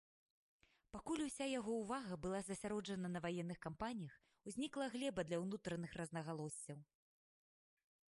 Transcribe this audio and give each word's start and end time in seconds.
Пакуль 0.95 1.21
уся 1.25 1.45
яго 1.59 1.71
ўвага 1.81 2.17
была 2.23 2.39
засяроджана 2.49 3.13
на 3.15 3.19
ваенных 3.27 3.61
кампаніях, 3.67 4.19
узнікла 4.53 4.85
глеба 4.97 5.21
для 5.31 5.37
ўнутраных 5.45 5.91
рознагалоссяў. 6.03 6.79